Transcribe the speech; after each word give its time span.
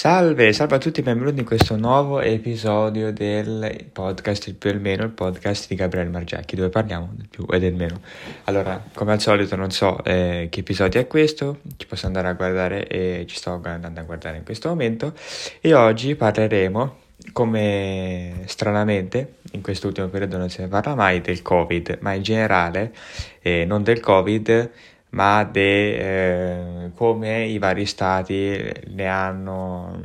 Salve, 0.00 0.54
salve 0.54 0.76
a 0.76 0.78
tutti 0.78 1.00
e 1.00 1.02
benvenuti 1.02 1.40
in 1.40 1.44
questo 1.44 1.76
nuovo 1.76 2.20
episodio 2.22 3.12
del 3.12 3.84
podcast 3.92 4.46
Il 4.46 4.54
più 4.54 4.70
e 4.70 4.72
il 4.72 4.80
meno, 4.80 5.04
il 5.04 5.10
podcast 5.10 5.68
di 5.68 5.74
Gabriele 5.74 6.08
Margiacchi, 6.08 6.56
dove 6.56 6.70
parliamo 6.70 7.10
del 7.12 7.28
più 7.28 7.44
e 7.50 7.58
del 7.58 7.74
meno. 7.74 8.00
Allora, 8.44 8.82
come 8.94 9.12
al 9.12 9.20
solito 9.20 9.56
non 9.56 9.70
so 9.70 10.02
eh, 10.02 10.46
che 10.50 10.60
episodio 10.60 11.00
è 11.00 11.06
questo, 11.06 11.58
ci 11.76 11.86
posso 11.86 12.06
andare 12.06 12.28
a 12.28 12.32
guardare 12.32 12.86
e 12.86 13.26
ci 13.28 13.36
sto 13.36 13.60
andando 13.62 14.00
a 14.00 14.02
guardare 14.04 14.38
in 14.38 14.42
questo 14.42 14.70
momento 14.70 15.12
e 15.60 15.74
oggi 15.74 16.14
parleremo, 16.14 16.96
come 17.32 18.44
stranamente 18.46 19.34
in 19.52 19.60
quest'ultimo 19.60 20.08
periodo 20.08 20.38
non 20.38 20.48
se 20.48 20.62
ne 20.62 20.68
parla 20.68 20.94
mai, 20.94 21.20
del 21.20 21.42
Covid, 21.42 21.98
ma 22.00 22.14
in 22.14 22.22
generale 22.22 22.94
eh, 23.42 23.66
non 23.66 23.82
del 23.82 24.00
Covid 24.00 24.70
ma 25.10 25.44
di 25.44 25.60
eh, 25.60 26.90
come 26.94 27.44
i 27.44 27.58
vari 27.58 27.86
stati 27.86 28.72
ne 28.88 29.06
hanno, 29.06 30.00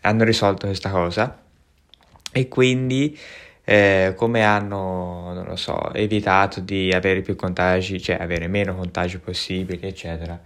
hanno 0.00 0.24
risolto 0.24 0.66
questa 0.66 0.90
cosa 0.90 1.40
e 2.32 2.48
quindi 2.48 3.18
eh, 3.64 4.14
come 4.16 4.44
hanno, 4.44 5.32
non 5.34 5.44
lo 5.44 5.56
so, 5.56 5.92
evitato 5.92 6.60
di 6.60 6.90
avere 6.92 7.20
più 7.20 7.36
contagi, 7.36 8.00
cioè 8.00 8.16
avere 8.18 8.48
meno 8.48 8.74
contagi 8.74 9.18
possibili, 9.18 9.86
eccetera. 9.86 10.40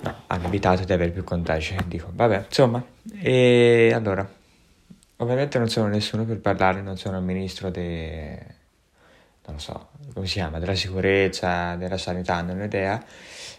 No, 0.00 0.14
hanno 0.26 0.46
evitato 0.46 0.84
di 0.84 0.92
avere 0.92 1.10
più 1.10 1.24
contagi, 1.24 1.74
dico, 1.86 2.10
vabbè, 2.12 2.44
insomma, 2.46 2.84
e 3.20 3.90
allora, 3.92 4.28
ovviamente 5.16 5.58
non 5.58 5.68
sono 5.68 5.88
nessuno 5.88 6.24
per 6.24 6.38
parlare, 6.38 6.80
non 6.80 6.96
sono 6.96 7.18
il 7.18 7.24
ministro 7.24 7.70
de 7.70 8.57
non 9.48 9.56
lo 9.56 9.60
so, 9.60 9.88
come 10.12 10.26
si 10.26 10.34
chiama, 10.34 10.58
della 10.58 10.74
sicurezza, 10.74 11.74
della 11.76 11.96
sanità, 11.96 12.42
non 12.42 12.60
ho 12.60 12.64
idea, 12.64 13.02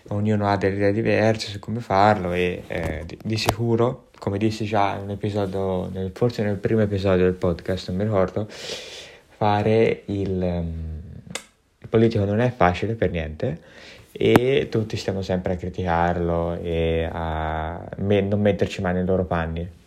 ognuno 0.09 0.47
ha 0.47 0.55
delle 0.55 0.75
idee 0.75 0.93
diverse 0.93 1.49
su 1.49 1.59
come 1.59 1.79
farlo 1.79 2.31
e 2.31 2.63
eh, 2.67 3.03
di, 3.05 3.17
di, 3.23 3.37
sicuro, 3.37 4.09
come 4.19 4.37
dissi 4.37 4.65
già 4.65 4.95
in 4.95 5.03
un 5.03 5.09
episodio, 5.11 5.89
nel, 5.91 6.11
forse 6.13 6.43
nel 6.43 6.57
primo 6.57 6.81
episodio 6.81 7.25
del 7.25 7.33
podcast, 7.33 7.89
non 7.89 7.97
mi 7.97 8.03
ricordo, 8.03 8.47
fare 8.49 10.03
il, 10.05 10.41
um, 10.41 11.01
il 11.79 11.87
politico 11.87 12.23
non 12.25 12.39
è 12.39 12.51
facile 12.51 12.93
per 12.93 13.09
niente 13.09 13.59
e 14.11 14.67
tutti 14.69 14.97
stiamo 14.97 15.21
sempre 15.21 15.53
a 15.53 15.55
criticarlo 15.55 16.59
e 16.61 17.07
a 17.11 17.87
me, 17.97 18.21
non 18.21 18.41
metterci 18.41 18.81
mai 18.81 18.93
nei 18.93 19.05
loro 19.05 19.25
panni. 19.25 19.77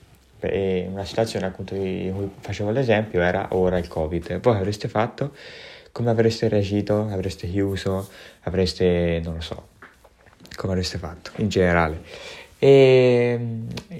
E 0.44 0.88
una 0.90 1.04
situazione 1.04 1.46
appunto 1.46 1.74
di 1.74 2.10
cui 2.12 2.28
facevo 2.40 2.70
l'esempio 2.70 3.20
era 3.20 3.48
ora 3.50 3.78
il 3.78 3.86
Covid. 3.86 4.40
Voi 4.40 4.56
avreste 4.56 4.88
fatto? 4.88 5.32
Come 5.92 6.10
avreste 6.10 6.48
reagito? 6.48 7.06
Avreste 7.10 7.46
chiuso? 7.48 8.08
Avreste, 8.42 9.20
non 9.22 9.34
lo 9.34 9.40
so, 9.40 9.68
come 10.56 10.72
avreste 10.72 10.98
fatto 10.98 11.30
in 11.36 11.48
generale? 11.48 12.00
E 12.58 13.38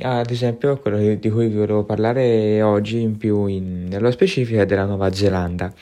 ad 0.02 0.30
esempio 0.30 0.78
quello 0.78 1.14
di 1.16 1.30
cui 1.30 1.48
vi 1.48 1.56
volevo 1.56 1.82
parlare 1.82 2.62
oggi 2.62 3.00
in 3.00 3.16
più 3.18 3.46
in, 3.46 3.88
nello 3.88 4.10
specifico 4.12 4.60
è 4.60 4.66
della 4.66 4.84
Nuova 4.84 5.12
Zelanda, 5.12 5.72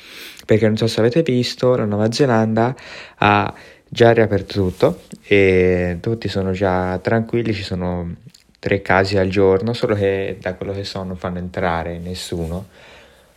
perché 0.47 0.67
non 0.67 0.79
so 0.79 0.87
se 0.87 1.01
avete 1.01 1.21
visto, 1.23 1.77
la 1.77 1.85
Nuova 1.85 2.11
Zelanda 2.11 2.75
ha 3.19 3.55
già 3.87 4.13
riaperto 4.13 4.55
tutto 4.55 5.03
e 5.27 5.99
tutti 6.01 6.29
sono 6.29 6.53
già 6.53 6.99
tranquilli, 6.99 7.53
ci 7.53 7.63
sono 7.63 8.15
tre 8.59 8.81
casi 8.81 9.19
al 9.19 9.29
giorno, 9.29 9.75
solo 9.75 9.95
che 9.95 10.39
da 10.41 10.55
quello 10.55 10.73
che 10.73 10.85
so 10.85 11.03
non 11.03 11.17
fanno 11.17 11.37
entrare 11.37 11.99
nessuno 11.99 12.67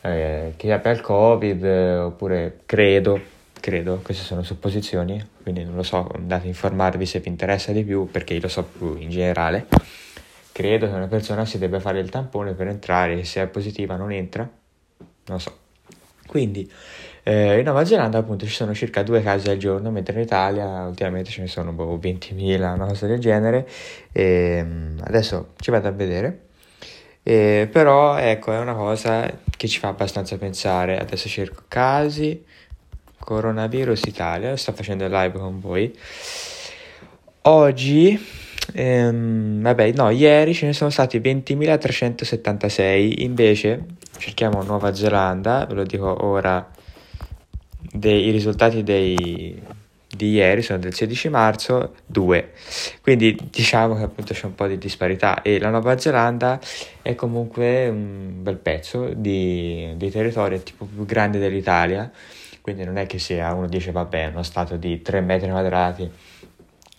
eh, 0.04 0.54
che 0.58 0.73
abbia 0.73 0.92
il 0.92 1.00
covid 1.00 1.64
eh, 1.64 1.98
oppure 1.98 2.59
credo, 2.66 3.20
credo, 3.59 4.02
queste 4.04 4.23
sono 4.23 4.44
supposizioni, 4.44 5.26
quindi 5.42 5.64
non 5.64 5.76
lo 5.76 5.84
so, 5.84 6.09
andate 6.14 6.44
a 6.44 6.48
informarvi 6.48 7.06
se 7.06 7.20
vi 7.20 7.30
interessa 7.30 7.72
di 7.72 7.84
più 7.84 8.09
perché 8.12 8.34
io 8.34 8.42
lo 8.42 8.50
so 8.50 8.64
più 8.64 8.98
in 8.98 9.09
generale. 9.09 9.68
Credo 10.52 10.88
che 10.88 10.94
una 10.94 11.08
persona 11.08 11.46
si 11.46 11.58
debba 11.58 11.80
fare 11.80 12.00
il 12.00 12.09
tampone 12.09 12.54
per 12.54 12.68
entrare 12.68 13.24
se 13.24 13.42
è 13.42 13.48
positiva 13.48 13.96
non 13.96 14.12
entra, 14.12 14.44
non 14.44 15.38
lo 15.38 15.40
so. 15.40 15.58
Quindi 16.28 16.70
eh, 17.24 17.59
in 17.59 17.64
Nuova 17.64 17.86
Zelanda 17.86 18.18
appunto 18.18 18.46
ci 18.46 18.54
sono 18.54 18.74
circa 18.74 19.03
due 19.03 19.22
casi 19.22 19.50
al 19.50 19.58
giorno, 19.58 19.90
mentre 19.90 20.16
in 20.16 20.22
Italia 20.22 20.86
ultimamente 20.86 21.30
ce 21.30 21.42
ne 21.42 21.47
sono 21.47 21.72
boh, 21.72 21.97
20.000, 21.97 22.74
una 22.74 22.86
cosa 22.86 23.08
del 23.08 23.19
genere. 23.19 23.66
E, 24.12 24.24
ehm, 24.58 25.02
adesso 25.06 25.53
ci 25.59 25.72
vado 25.72 25.88
a 25.88 25.92
vedere. 25.92 26.47
Eh, 27.23 27.69
però 27.72 28.17
ecco, 28.17 28.51
è 28.51 28.59
una 28.59 28.73
cosa 28.73 29.31
che 29.56 29.67
ci 29.67 29.79
fa 29.79 29.88
abbastanza 29.88 30.38
pensare. 30.38 31.00
Adesso 31.00 31.29
cerco 31.29 31.63
casi, 31.67 32.44
coronavirus 33.17 34.03
Italia, 34.06 34.56
sto 34.57 34.73
facendo 34.73 35.07
live 35.07 35.31
con 35.31 35.59
voi. 35.59 35.97
Oggi, 37.44 38.19
ehm, 38.73 39.62
vabbè, 39.62 39.91
no, 39.94 40.09
ieri 40.09 40.53
ce 40.53 40.66
ne 40.66 40.73
sono 40.73 40.89
stati 40.89 41.19
20.376, 41.19 43.22
invece 43.22 43.85
cerchiamo 44.17 44.62
Nuova 44.63 44.94
Zelanda, 44.94 45.66
ve 45.66 45.73
lo 45.73 45.83
dico 45.83 46.25
ora, 46.25 46.69
dei, 47.91 48.31
risultati 48.31 48.83
dei 48.83 49.62
di 50.23 50.31
ieri 50.31 50.61
sono 50.61 50.79
del 50.79 50.94
16 50.94 51.29
marzo 51.29 51.95
2 52.06 52.51
quindi 53.01 53.38
diciamo 53.51 53.95
che 53.95 54.03
appunto 54.03 54.34
c'è 54.34 54.45
un 54.45 54.56
po' 54.56 54.67
di 54.67 54.78
disparità 54.78 55.41
e 55.41 55.59
la 55.59 55.69
Nuova 55.69 55.97
Zelanda 55.97 56.59
è 57.01 57.13
comunque 57.16 57.89
un 57.89 58.41
bel 58.41 58.57
pezzo 58.57 59.09
di, 59.13 59.94
di 59.95 60.09
territorio 60.09 60.59
tipo 60.59 60.85
più 60.85 61.06
grande 61.06 61.39
dell'Italia 61.39 62.09
quindi 62.62 62.85
non 62.85 62.97
è 62.97 63.06
che 63.06 63.19
sia 63.19 63.53
uno 63.53 63.67
dice 63.67 63.91
vabbè 63.91 64.25
è 64.25 64.28
uno 64.28 64.44
stato 64.44 64.78
di 64.78 65.01
3 65.01 65.19
metri 65.19 65.50
quadrati 65.50 66.09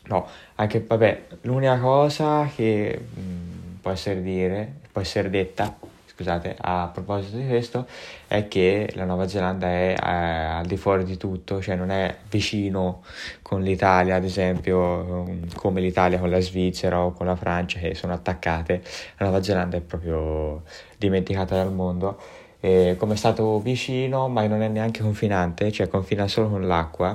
no 0.06 0.28
anche 0.56 0.84
vabbè 0.86 1.22
l'unica 1.42 1.78
cosa 1.78 2.50
che 2.54 3.00
mh, 3.14 3.80
può 3.80 3.90
essere 3.90 4.22
dire 4.22 4.70
può 4.92 5.00
essere 5.00 5.30
detta 5.30 5.74
scusate, 6.14 6.56
a 6.60 6.90
proposito 6.92 7.36
di 7.36 7.46
questo, 7.48 7.86
è 8.28 8.46
che 8.46 8.88
la 8.94 9.04
Nuova 9.04 9.26
Zelanda 9.26 9.66
è 9.66 9.96
eh, 10.00 10.06
al 10.06 10.64
di 10.64 10.76
fuori 10.76 11.04
di 11.04 11.16
tutto, 11.16 11.60
cioè 11.60 11.74
non 11.74 11.90
è 11.90 12.16
vicino 12.30 13.02
con 13.42 13.62
l'Italia, 13.62 14.14
ad 14.14 14.24
esempio, 14.24 15.28
come 15.56 15.80
l'Italia 15.80 16.18
con 16.20 16.30
la 16.30 16.40
Svizzera 16.40 17.00
o 17.00 17.12
con 17.12 17.26
la 17.26 17.34
Francia, 17.34 17.80
che 17.80 17.94
sono 17.94 18.12
attaccate. 18.12 18.82
La 19.18 19.26
Nuova 19.26 19.42
Zelanda 19.42 19.76
è 19.76 19.80
proprio 19.80 20.62
dimenticata 20.96 21.56
dal 21.56 21.72
mondo. 21.72 22.18
E 22.60 22.94
come 22.98 23.14
è 23.14 23.16
stato 23.16 23.58
vicino, 23.58 24.28
ma 24.28 24.46
non 24.46 24.62
è 24.62 24.68
neanche 24.68 25.02
confinante, 25.02 25.70
cioè 25.72 25.88
confina 25.88 26.28
solo 26.28 26.48
con 26.48 26.66
l'acqua, 26.66 27.14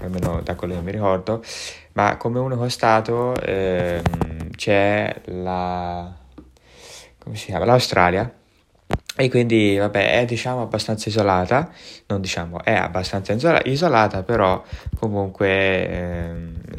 almeno 0.00 0.40
da 0.42 0.54
quello 0.56 0.74
che 0.74 0.80
mi 0.82 0.90
ricordo, 0.90 1.42
ma 1.92 2.16
come 2.16 2.38
unico 2.38 2.68
stato 2.68 3.34
ehm, 3.40 4.50
c'è 4.56 5.22
la... 5.26 6.12
come 7.18 7.36
si 7.36 7.46
chiama? 7.46 7.64
L'Australia 7.64 8.30
e 9.20 9.28
quindi, 9.28 9.76
vabbè, 9.76 10.20
è 10.20 10.24
diciamo 10.24 10.62
abbastanza 10.62 11.10
isolata, 11.10 11.70
non 12.06 12.22
diciamo, 12.22 12.64
è 12.64 12.72
abbastanza 12.72 13.60
isolata, 13.64 14.22
però 14.22 14.64
comunque 14.98 15.48
eh, 15.48 16.32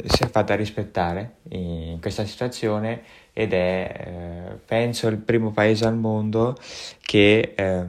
si 0.06 0.24
è 0.24 0.26
fatta 0.28 0.56
rispettare 0.56 1.34
in 1.50 1.98
questa 2.00 2.24
situazione 2.24 3.02
ed 3.32 3.52
è, 3.52 3.94
eh, 3.96 4.56
penso, 4.66 5.06
il 5.06 5.18
primo 5.18 5.52
paese 5.52 5.86
al 5.86 5.94
mondo 5.94 6.56
che 7.00 7.52
eh, 7.54 7.84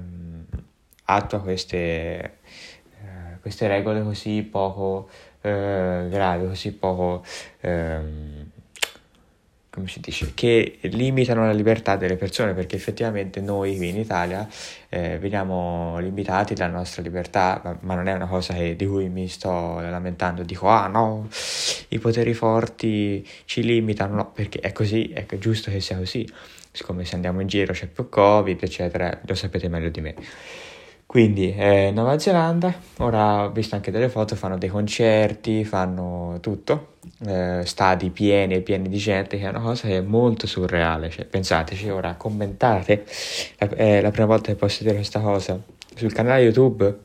attua 1.05 1.39
queste, 1.39 1.77
eh, 1.79 3.39
queste 3.41 3.67
regole 3.67 4.03
così 4.03 4.43
poco 4.43 5.09
eh, 5.41 6.07
gravi, 6.11 6.45
così 6.45 6.73
poco... 6.73 7.23
Come 9.73 9.87
si 9.87 9.99
dice, 9.99 10.33
che 10.35 10.77
limitano 10.81 11.47
la 11.47 11.51
libertà 11.51 11.95
delle 11.95 12.15
persone, 12.15 12.53
perché 12.53 12.75
effettivamente 12.75 13.41
noi 13.41 13.75
qui 13.75 13.89
in 13.89 13.97
Italia 13.97 14.47
eh, 14.87 15.17
veniamo 15.17 15.97
limitati 15.97 16.53
dalla 16.53 16.73
nostra 16.73 17.01
libertà, 17.01 17.59
ma, 17.63 17.75
ma 17.81 17.95
non 17.95 18.07
è 18.07 18.13
una 18.13 18.27
cosa 18.27 18.53
che, 18.53 18.75
di 18.75 18.85
cui 18.85 19.09
mi 19.09 19.27
sto 19.27 19.79
lamentando, 19.79 20.43
dico 20.43 20.67
ah 20.67 20.85
no, 20.85 21.27
i 21.87 21.97
poteri 21.97 22.35
forti 22.35 23.27
ci 23.45 23.63
limitano, 23.63 24.13
no, 24.13 24.31
perché 24.31 24.59
è 24.59 24.71
così, 24.71 25.07
è 25.07 25.25
giusto 25.39 25.71
che 25.71 25.79
sia 25.79 25.97
così, 25.97 26.31
siccome 26.71 27.03
se 27.03 27.15
andiamo 27.15 27.41
in 27.41 27.47
giro 27.47 27.73
c'è 27.73 27.87
più 27.87 28.09
Covid, 28.09 28.61
eccetera, 28.61 29.21
lo 29.25 29.33
sapete 29.33 29.69
meglio 29.69 29.89
di 29.89 30.01
me. 30.01 30.13
Quindi 31.07 31.51
eh, 31.51 31.89
Nuova 31.91 32.19
Zelanda, 32.19 32.71
ora 32.97 33.45
ho 33.45 33.51
visto 33.51 33.73
anche 33.73 33.89
delle 33.89 34.09
foto, 34.09 34.35
fanno 34.35 34.59
dei 34.59 34.69
concerti, 34.69 35.65
fanno 35.65 36.37
tutto, 36.41 36.92
eh, 37.25 37.61
stadi 37.65 38.09
pieni 38.09 38.55
e 38.55 38.61
pieni 38.61 38.89
di 38.89 38.97
gente, 38.97 39.37
che 39.37 39.45
è 39.45 39.49
una 39.49 39.61
cosa 39.61 39.87
che 39.87 39.97
è 39.97 40.01
molto 40.01 40.47
surreale, 40.47 41.09
cioè, 41.09 41.25
pensateci, 41.25 41.89
ora 41.89 42.15
commentate, 42.15 43.05
è 43.57 43.67
eh, 43.75 44.01
la 44.01 44.11
prima 44.11 44.27
volta 44.27 44.47
che 44.47 44.55
posso 44.55 44.83
dire 44.83 44.95
questa 44.95 45.19
cosa, 45.19 45.59
sul 45.95 46.13
canale 46.13 46.41
YouTube, 46.41 46.99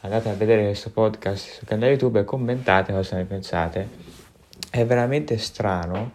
andate 0.00 0.28
a 0.28 0.34
vedere 0.34 0.64
questo 0.64 0.90
podcast 0.90 1.58
sul 1.58 1.66
canale 1.66 1.92
YouTube 1.92 2.20
e 2.20 2.24
commentate 2.24 2.92
cosa 2.92 3.16
ne 3.16 3.24
pensate, 3.24 3.88
è 4.70 4.84
veramente 4.84 5.38
strano 5.38 6.12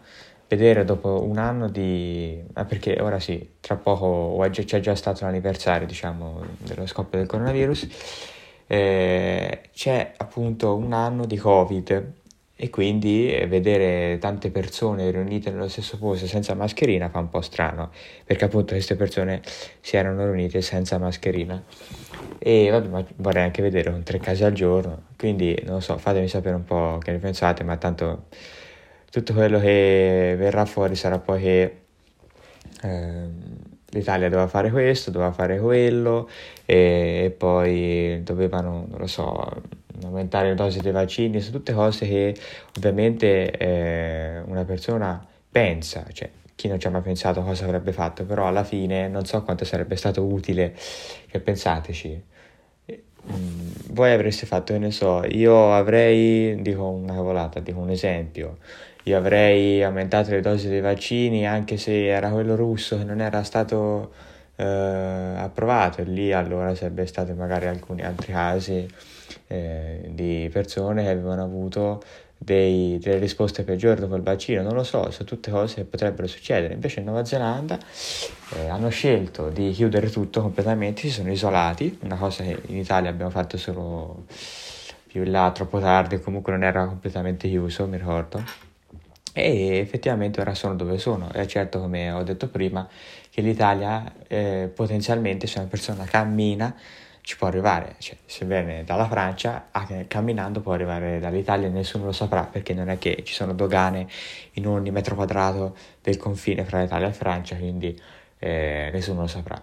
vedere 0.47 0.85
dopo 0.85 1.23
un 1.23 1.38
anno 1.38 1.67
di... 1.67 2.41
Ah, 2.53 2.65
perché 2.65 3.00
ora 3.01 3.19
sì, 3.19 3.55
tra 3.59 3.75
poco 3.75 4.38
c'è 4.50 4.79
già 4.79 4.95
stato 4.95 5.25
l'anniversario, 5.25 5.88
diciamo, 5.88 6.44
dello 6.59 6.85
scoppio 6.85 7.17
del 7.17 7.27
coronavirus, 7.27 7.88
eh, 8.67 9.61
c'è 9.73 10.13
appunto 10.17 10.75
un 10.75 10.94
anno 10.94 11.25
di 11.25 11.38
Covid 11.38 12.13
e 12.55 12.69
quindi 12.69 13.35
vedere 13.47 14.17
tante 14.19 14.51
persone 14.51 15.09
riunite 15.09 15.50
nello 15.50 15.67
stesso 15.67 15.97
posto 15.97 16.27
senza 16.27 16.53
mascherina 16.53 17.09
fa 17.09 17.19
un 17.19 17.29
po' 17.29 17.41
strano, 17.41 17.91
perché 18.23 18.45
appunto 18.45 18.73
queste 18.73 18.95
persone 18.95 19.41
si 19.81 19.97
erano 19.97 20.25
riunite 20.25 20.61
senza 20.61 20.97
mascherina. 20.97 21.61
E 22.39 22.69
vabbè, 22.69 23.05
vorrei 23.17 23.44
anche 23.44 23.61
vedere 23.61 23.91
con 23.91 24.03
tre 24.03 24.19
casi 24.19 24.44
al 24.44 24.53
giorno, 24.53 25.03
quindi 25.17 25.59
non 25.65 25.81
so, 25.81 25.97
fatemi 25.97 26.27
sapere 26.27 26.55
un 26.55 26.63
po' 26.63 27.00
che 27.01 27.11
ne 27.11 27.17
pensate, 27.17 27.63
ma 27.63 27.77
tanto 27.77 28.25
tutto 29.09 29.33
quello 29.33 29.59
che 29.59 30.35
verrà 30.38 30.65
fuori 30.65 30.95
sarà 30.95 31.19
poi 31.19 31.41
che 31.41 31.77
eh, 32.83 33.27
l'Italia 33.89 34.29
doveva 34.29 34.47
fare 34.47 34.71
questo, 34.71 35.11
doveva 35.11 35.31
fare 35.31 35.59
quello 35.59 36.29
e, 36.65 37.23
e 37.25 37.29
poi 37.31 38.21
dovevano, 38.23 38.85
non 38.89 39.00
lo 39.00 39.07
so, 39.07 39.61
aumentare 40.05 40.50
le 40.50 40.55
dosi 40.55 40.79
dei 40.79 40.91
vaccini, 40.91 41.39
sono 41.39 41.57
tutte 41.57 41.73
cose 41.73 42.07
che 42.07 42.35
ovviamente 42.77 43.51
eh, 43.51 44.41
una 44.45 44.63
persona 44.63 45.25
pensa, 45.51 46.05
cioè 46.11 46.29
chi 46.55 46.67
non 46.67 46.79
ci 46.79 46.88
ha 46.88 46.89
mai 46.89 47.01
pensato 47.01 47.41
cosa 47.41 47.65
avrebbe 47.65 47.91
fatto, 47.91 48.25
però 48.25 48.47
alla 48.47 48.63
fine 48.63 49.07
non 49.07 49.25
so 49.25 49.41
quanto 49.44 49.65
sarebbe 49.65 49.95
stato 49.95 50.23
utile, 50.23 50.73
che 51.27 51.39
pensateci. 51.39 52.23
Mm, 53.31 53.71
voi 53.91 54.11
avreste 54.11 54.45
fatto, 54.45 54.73
che 54.73 54.79
ne 54.79 54.91
so, 54.91 55.23
io 55.25 55.73
avrei, 55.73 56.61
dico 56.61 56.88
una 56.89 57.13
cavolata, 57.13 57.59
dico 57.59 57.79
un 57.79 57.89
esempio, 57.89 58.57
io 59.03 59.17
avrei 59.17 59.83
aumentato 59.83 60.31
le 60.31 60.41
dosi 60.41 60.69
dei 60.69 60.81
vaccini 60.81 61.45
anche 61.45 61.77
se 61.77 62.07
era 62.07 62.29
quello 62.29 62.55
russo 62.55 62.97
che 62.97 63.03
non 63.03 63.19
era 63.21 63.44
stato 63.44 64.11
eh, 64.55 64.63
approvato 64.63 66.01
e 66.01 66.03
lì 66.05 66.31
allora 66.31 66.75
sarebbe 66.75 67.05
stato 67.05 67.33
magari 67.33 67.67
alcuni 67.67 68.03
altri 68.03 68.31
casi 68.31 68.88
eh, 69.47 70.09
di 70.09 70.50
persone 70.51 71.03
che 71.03 71.09
avevano 71.09 71.44
avuto 71.44 72.01
dei, 72.38 73.00
delle 73.00 73.19
risposte 73.19 73.63
peggiori 73.63 74.01
dopo 74.01 74.15
il 74.15 74.21
vaccino, 74.21 74.61
non 74.61 74.73
lo 74.73 74.83
so, 74.83 75.09
sono 75.11 75.27
tutte 75.27 75.50
cose 75.50 75.75
che 75.75 75.83
potrebbero 75.85 76.27
succedere. 76.27 76.73
Invece 76.73 77.00
in 77.00 77.05
Nuova 77.05 77.23
Zelanda 77.25 77.77
eh, 78.55 78.67
hanno 78.67 78.89
scelto 78.89 79.50
di 79.50 79.71
chiudere 79.71 80.09
tutto 80.09 80.41
completamente, 80.41 81.01
si 81.01 81.09
sono 81.09 81.31
isolati, 81.31 81.97
una 82.01 82.17
cosa 82.17 82.44
che 82.44 82.61
in 82.67 82.77
Italia 82.77 83.09
abbiamo 83.09 83.31
fatto 83.31 83.57
solo 83.57 84.25
più 85.07 85.23
in 85.23 85.31
là, 85.31 85.51
troppo 85.51 85.79
tardi, 85.79 86.19
comunque 86.19 86.51
non 86.51 86.63
era 86.63 86.85
completamente 86.85 87.47
chiuso, 87.47 87.88
mi 87.88 87.97
ricordo. 87.97 88.73
E 89.33 89.77
effettivamente 89.77 90.39
ora 90.39 90.53
sono 90.53 90.75
dove 90.75 90.97
sono. 90.97 91.31
E 91.33 91.47
certo, 91.47 91.80
come 91.80 92.12
ho 92.12 92.24
detto 92.24 92.47
prima, 92.47 92.88
che 93.30 93.41
l'Italia 93.41 94.13
eh, 94.27 94.71
potenzialmente 94.74 95.47
se 95.47 95.59
una 95.59 95.68
persona 95.68 96.06
cammina 96.06 96.75
ci 97.21 97.38
può 97.38 97.47
arrivare, 97.47 97.95
cioè, 98.00 98.18
se 98.25 98.45
viene 98.45 98.83
dalla 98.83 99.07
Francia, 99.07 99.69
camminando 100.07 100.59
può 100.59 100.74
arrivare 100.74 101.19
dall'Italia 101.19 101.68
e 101.68 101.69
nessuno 101.69 102.03
lo 102.03 102.12
saprà 102.12 102.44
perché 102.44 102.74
non 102.74 102.89
è 102.89 102.97
che 102.97 103.21
ci 103.24 103.33
sono 103.33 103.53
dogane 103.53 104.07
in 104.53 104.68
ogni 104.68 104.91
metro 104.91 105.15
quadrato 105.15 105.74
del 106.01 106.18
confine 106.18 106.65
fra 106.65 106.81
l'Italia 106.81 107.07
e 107.07 107.13
Francia, 107.13 107.56
quindi 107.56 107.97
eh, 108.39 108.89
nessuno 108.91 109.21
lo 109.21 109.27
saprà. 109.27 109.62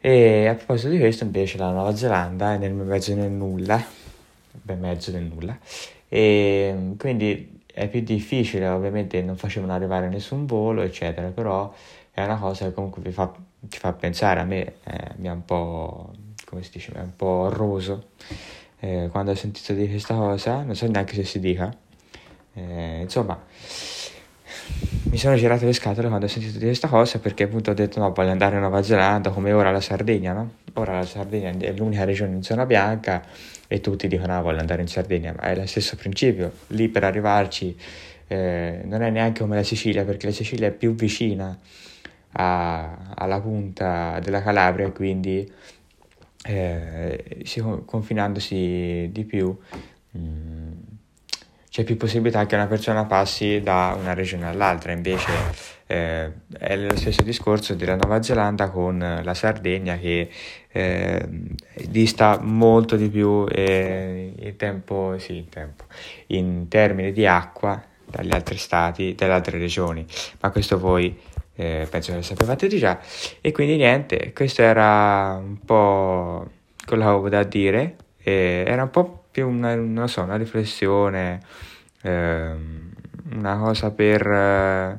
E 0.00 0.48
a 0.48 0.54
proposito 0.54 0.88
di 0.88 0.98
questo, 0.98 1.22
invece, 1.22 1.56
la 1.56 1.70
Nuova 1.70 1.94
Zelanda 1.94 2.54
è 2.54 2.58
nel 2.58 2.72
mezzo 2.72 3.14
del 3.14 3.30
nulla, 3.30 3.80
ben 4.50 4.80
mezzo 4.80 5.12
del 5.12 5.22
nulla, 5.22 5.56
e 6.08 6.94
quindi 6.98 7.57
è 7.78 7.88
più 7.88 8.00
difficile, 8.00 8.66
ovviamente 8.68 9.22
non 9.22 9.36
facevano 9.36 9.72
arrivare 9.72 10.08
nessun 10.08 10.46
volo, 10.46 10.82
eccetera, 10.82 11.28
però 11.28 11.72
è 12.10 12.24
una 12.24 12.36
cosa 12.36 12.66
che 12.66 12.72
comunque 12.72 13.00
vi 13.02 13.12
fa, 13.12 13.32
ci 13.68 13.78
fa 13.78 13.92
pensare, 13.92 14.40
a 14.40 14.44
me 14.44 14.74
eh, 14.84 15.12
mi 15.16 15.28
ha 15.28 15.32
un 15.32 15.44
po' 15.44 16.10
come 16.44 16.62
si 16.62 16.70
dice, 16.72 16.92
è 16.92 17.00
un 17.00 17.14
po' 17.14 17.48
roso 17.50 18.08
eh, 18.80 19.08
quando 19.10 19.32
ho 19.32 19.34
sentito 19.34 19.72
di 19.74 19.88
questa 19.88 20.14
cosa, 20.14 20.62
non 20.62 20.74
so 20.74 20.86
neanche 20.88 21.14
se 21.14 21.24
si 21.24 21.40
dica. 21.40 21.74
Eh, 22.54 23.00
insomma, 23.02 23.38
mi 25.10 25.16
sono 25.16 25.36
girato 25.36 25.64
le 25.64 25.72
scatole 25.72 26.08
quando 26.08 26.26
ho 26.26 26.28
sentito 26.28 26.58
di 26.58 26.64
questa 26.64 26.88
cosa 26.88 27.18
perché 27.18 27.44
appunto 27.44 27.70
ho 27.70 27.74
detto 27.74 28.00
no, 28.00 28.12
voglio 28.12 28.30
andare 28.30 28.54
in 28.54 28.60
Nuova 28.60 28.82
Zelanda 28.82 29.30
come 29.30 29.52
ora 29.52 29.70
la 29.70 29.80
Sardegna, 29.80 30.32
no? 30.32 30.52
Ora 30.78 30.98
la 30.98 31.04
Sardegna 31.04 31.50
è 31.50 31.72
l'unica 31.72 32.04
regione 32.04 32.36
in 32.36 32.42
zona 32.44 32.64
bianca 32.64 33.24
e 33.66 33.80
tutti 33.80 34.06
dicono 34.06 34.34
no, 34.34 34.42
voglio 34.42 34.60
andare 34.60 34.80
in 34.80 34.86
Sardegna, 34.86 35.34
ma 35.36 35.42
è 35.42 35.56
lo 35.56 35.66
stesso 35.66 35.96
principio, 35.96 36.52
lì 36.68 36.88
per 36.88 37.02
arrivarci 37.02 37.76
eh, 38.28 38.82
non 38.84 39.02
è 39.02 39.10
neanche 39.10 39.40
come 39.40 39.56
la 39.56 39.64
Sicilia 39.64 40.04
perché 40.04 40.26
la 40.26 40.32
Sicilia 40.32 40.68
è 40.68 40.70
più 40.70 40.94
vicina 40.94 41.58
a, 42.32 43.12
alla 43.16 43.40
punta 43.40 44.20
della 44.20 44.40
Calabria, 44.40 44.88
quindi 44.92 45.50
eh, 46.44 47.40
si, 47.42 47.60
confinandosi 47.84 49.08
di 49.10 49.24
più 49.24 49.56
mh, 50.12 50.18
mm, 50.20 50.72
c'è 51.68 51.82
più 51.82 51.96
possibilità 51.96 52.46
che 52.46 52.54
una 52.54 52.68
persona 52.68 53.04
passi 53.04 53.60
da 53.62 53.96
una 53.98 54.14
regione 54.14 54.46
all'altra, 54.46 54.92
invece 54.92 55.32
eh, 55.88 56.30
è 56.58 56.76
lo 56.76 56.96
stesso 56.96 57.22
discorso 57.22 57.74
della 57.74 57.96
Nuova 57.96 58.22
Zelanda 58.22 58.68
con 58.68 58.98
la 58.98 59.34
Sardegna 59.34 59.96
che 59.96 60.28
eh, 60.70 61.28
dista 61.88 62.38
molto 62.40 62.94
di 62.96 63.08
più 63.08 63.46
eh, 63.50 64.34
in, 64.38 64.56
tempo, 64.56 65.18
sì, 65.18 65.38
in, 65.38 65.48
tempo, 65.48 65.84
in 66.26 66.68
termini 66.68 67.10
di 67.10 67.26
acqua 67.26 67.82
dagli 68.04 68.32
altri 68.32 68.58
stati, 68.58 69.14
dalle 69.14 69.32
altre 69.32 69.58
regioni, 69.58 70.06
ma 70.40 70.50
questo 70.50 70.78
voi 70.78 71.18
eh, 71.54 71.86
penso 71.90 72.10
che 72.10 72.18
lo 72.18 72.22
sapevate 72.22 72.68
già. 72.68 73.00
E 73.40 73.50
quindi 73.50 73.76
niente, 73.76 74.32
questo 74.34 74.62
era 74.62 75.40
un 75.42 75.58
po' 75.64 76.48
quello 76.84 77.02
che 77.02 77.08
avevo 77.08 77.28
da 77.30 77.42
dire, 77.44 77.96
e 78.22 78.64
era 78.66 78.82
un 78.82 78.90
po' 78.90 79.24
più 79.30 79.48
una, 79.48 80.06
so, 80.06 80.22
una 80.22 80.36
riflessione, 80.36 81.40
eh, 82.02 82.54
una 83.32 83.56
cosa 83.58 83.90
per 83.90 84.26
eh, 84.26 84.96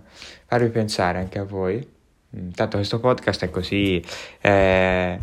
farvi 0.49 0.69
pensare 0.69 1.19
anche 1.19 1.39
a 1.39 1.43
voi. 1.43 1.87
Intanto 2.31 2.77
questo 2.77 2.99
podcast 2.99 3.45
è 3.45 3.49
così, 3.49 4.03
è 4.41 5.17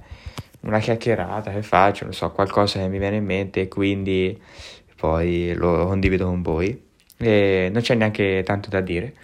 una 0.60 0.78
chiacchierata 0.78 1.52
che 1.52 1.62
faccio, 1.62 2.04
non 2.04 2.14
so, 2.14 2.30
qualcosa 2.30 2.78
che 2.78 2.88
mi 2.88 2.98
viene 2.98 3.16
in 3.16 3.24
mente 3.24 3.60
e 3.60 3.68
quindi 3.68 4.40
poi 4.96 5.52
lo 5.54 5.86
condivido 5.86 6.26
con 6.26 6.42
voi. 6.42 6.84
E 7.18 7.68
non 7.72 7.82
c'è 7.82 7.94
neanche 7.94 8.42
tanto 8.44 8.70
da 8.70 8.80
dire 8.80 9.14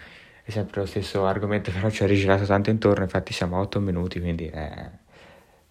è 0.45 0.51
sempre 0.51 0.81
lo 0.81 0.85
stesso 0.85 1.25
argomento, 1.25 1.71
però 1.73 1.89
ci 1.89 2.03
ha 2.03 2.05
rigirato 2.05 2.45
tanto 2.45 2.69
intorno, 2.69 3.03
infatti 3.03 3.33
siamo 3.33 3.57
a 3.57 3.61
8 3.61 3.79
minuti, 3.79 4.19
quindi 4.19 4.47
è 4.47 4.89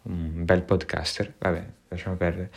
un 0.04 0.44
bel 0.44 0.62
podcaster, 0.62 1.34
vabbè, 1.38 1.64
lasciamo 1.88 2.16
perdere. 2.16 2.50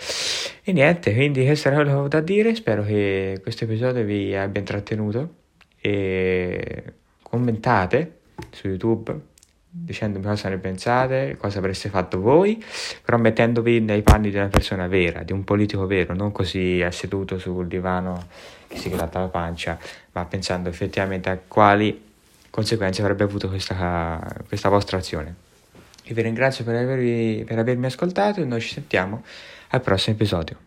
E 0.63 0.71
niente, 0.71 1.13
quindi 1.13 1.45
questo 1.45 1.67
era 1.67 1.83
quello 1.83 2.07
da 2.07 2.21
dire, 2.21 2.55
spero 2.55 2.83
che 2.83 3.39
questo 3.41 3.65
episodio 3.65 4.03
vi 4.03 4.35
abbia 4.35 4.59
intrattenuto 4.59 5.35
e 5.79 6.83
commentate 7.27 8.19
su 8.51 8.67
YouTube 8.67 9.33
dicendomi 9.77 10.23
cosa 10.23 10.47
ne 10.47 10.57
pensate, 10.57 11.35
cosa 11.37 11.59
avreste 11.59 11.89
fatto 11.89 12.21
voi, 12.21 12.63
però 13.03 13.17
mettendovi 13.17 13.81
nei 13.81 14.03
panni 14.03 14.29
di 14.29 14.37
una 14.37 14.47
persona 14.47 14.87
vera, 14.87 15.23
di 15.23 15.33
un 15.33 15.43
politico 15.43 15.85
vero, 15.85 16.15
non 16.15 16.31
così 16.31 16.85
seduto 16.91 17.37
sul 17.37 17.67
divano 17.67 18.27
che 18.67 18.77
si 18.77 18.89
gratta 18.89 19.19
la 19.19 19.27
pancia, 19.27 19.77
ma 20.13 20.23
pensando 20.25 20.69
effettivamente 20.69 21.29
a 21.29 21.37
quali 21.45 22.13
conseguenze 22.49 23.01
avrebbe 23.01 23.25
avuto 23.25 23.49
questa, 23.49 24.19
questa 24.47 24.69
vostra 24.69 24.97
azione. 24.97 25.35
Io 26.03 26.15
vi 26.15 26.21
ringrazio 26.21 26.63
per, 26.63 26.75
avervi, 26.75 27.43
per 27.45 27.59
avermi 27.59 27.87
ascoltato 27.87 28.41
e 28.41 28.45
noi 28.45 28.61
ci 28.61 28.69
sentiamo 28.69 29.23
al 29.69 29.81
prossimo 29.81 30.15
episodio. 30.15 30.57